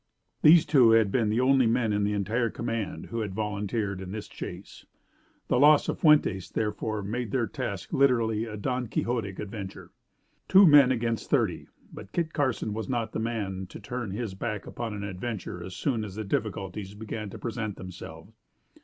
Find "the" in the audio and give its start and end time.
1.29-1.39, 2.03-2.13, 5.47-5.59, 13.11-13.19, 16.15-16.23